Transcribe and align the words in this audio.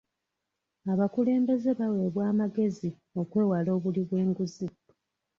Abakulembeze 0.91 1.69
baweebwa 1.79 2.23
amagezi 2.31 2.89
okwewala 3.21 3.69
obuli 3.77 4.01
bw'enguzi. 4.07 4.67